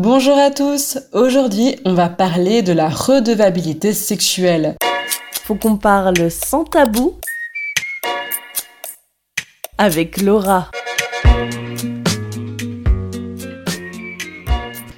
[0.00, 4.76] Bonjour à tous, aujourd'hui on va parler de la redevabilité sexuelle.
[5.42, 7.18] Faut qu'on parle sans tabou
[9.76, 10.70] avec Laura.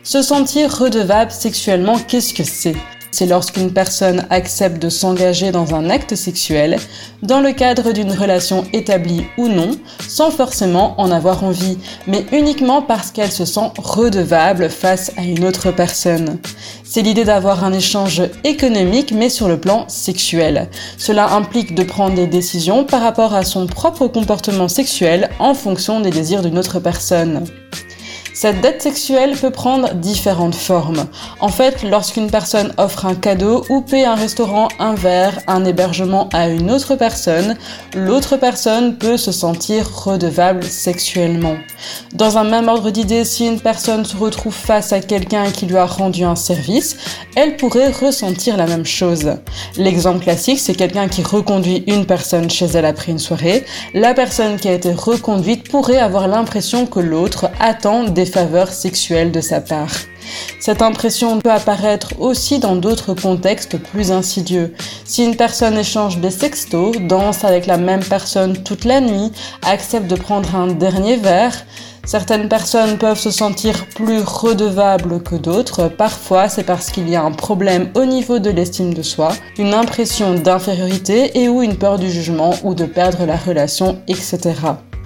[0.02, 2.76] Se sentir redevable sexuellement, qu'est-ce que c'est?
[3.10, 6.78] C'est lorsqu'une personne accepte de s'engager dans un acte sexuel
[7.22, 9.70] dans le cadre d'une relation établie ou non,
[10.08, 15.44] sans forcément en avoir envie, mais uniquement parce qu'elle se sent redevable face à une
[15.44, 16.38] autre personne.
[16.84, 20.68] C'est l'idée d'avoir un échange économique mais sur le plan sexuel.
[20.98, 26.00] Cela implique de prendre des décisions par rapport à son propre comportement sexuel en fonction
[26.00, 27.44] des désirs d'une autre personne.
[28.40, 31.04] Cette dette sexuelle peut prendre différentes formes.
[31.40, 36.30] En fait, lorsqu'une personne offre un cadeau ou paie un restaurant, un verre, un hébergement
[36.32, 37.58] à une autre personne,
[37.94, 41.56] l'autre personne peut se sentir redevable sexuellement.
[42.14, 45.76] Dans un même ordre d'idée, si une personne se retrouve face à quelqu'un qui lui
[45.76, 46.96] a rendu un service,
[47.36, 49.32] elle pourrait ressentir la même chose.
[49.76, 53.66] L'exemple classique, c'est quelqu'un qui reconduit une personne chez elle après une soirée.
[53.92, 59.32] La personne qui a été reconduite pourrait avoir l'impression que l'autre attend des faveurs sexuelles
[59.32, 59.92] de sa part.
[60.60, 64.74] Cette impression peut apparaître aussi dans d'autres contextes plus insidieux.
[65.04, 70.06] Si une personne échange des sextos, danse avec la même personne toute la nuit, accepte
[70.06, 71.64] de prendre un dernier verre,
[72.06, 75.88] Certaines personnes peuvent se sentir plus redevables que d'autres.
[75.88, 79.74] Parfois, c'est parce qu'il y a un problème au niveau de l'estime de soi, une
[79.74, 84.54] impression d'infériorité et ou une peur du jugement ou de perdre la relation, etc.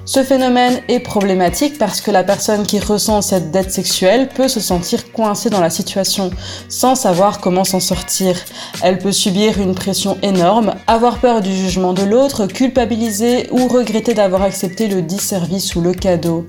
[0.06, 4.60] Ce phénomène est problématique parce que la personne qui ressent cette dette sexuelle peut se
[4.60, 6.30] sentir coincée dans la situation
[6.68, 8.36] sans savoir comment s'en sortir.
[8.82, 14.12] Elle peut subir une pression énorme, avoir peur du jugement de l'autre, culpabiliser ou regretter
[14.12, 16.46] d'avoir accepté le dit service ou le cadeau.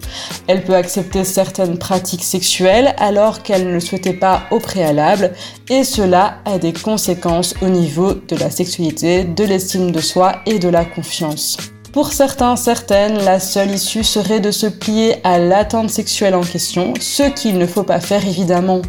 [0.48, 5.32] Elle peut accepter certaines pratiques sexuelles alors qu'elle ne le souhaitait pas au préalable
[5.70, 10.60] et cela a des conséquences au niveau de la sexualité, de l'estime de soi et
[10.60, 11.75] de la confiance.
[11.96, 16.94] Pour certains, certaines, la seule issue serait de se plier à l'attente sexuelle en question,
[17.00, 18.82] ce qu'il ne faut pas faire évidemment.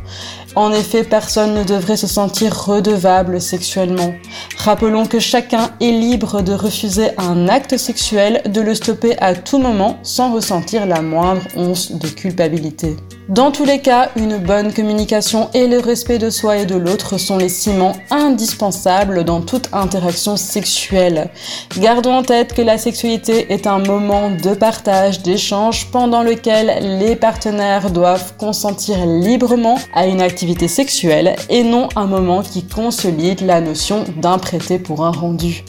[0.56, 4.12] En effet, personne ne devrait se sentir redevable sexuellement.
[4.58, 9.58] Rappelons que chacun est libre de refuser un acte sexuel, de le stopper à tout
[9.58, 12.96] moment sans ressentir la moindre once de culpabilité.
[13.28, 17.18] Dans tous les cas, une bonne communication et le respect de soi et de l'autre
[17.18, 21.30] sont les ciments indispensables dans toute interaction sexuelle.
[21.76, 27.16] Gardons en tête que la sexualité est un moment de partage, d'échange pendant lequel les
[27.16, 33.60] partenaires doivent consentir librement à une activité sexuelle et non un moment qui consolide la
[33.60, 35.64] notion d'un prêté pour un rendu.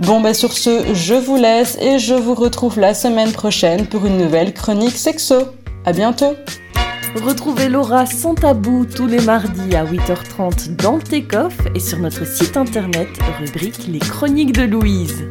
[0.00, 4.04] Bon ben sur ce, je vous laisse et je vous retrouve la semaine prochaine pour
[4.04, 5.36] une nouvelle chronique sexo.
[5.86, 6.34] À bientôt
[7.14, 12.26] Retrouvez Laura sans tabou tous les mardis à 8h30 dans le Take-Off et sur notre
[12.26, 13.08] site internet
[13.40, 15.24] rubrique Les Chroniques de Louise.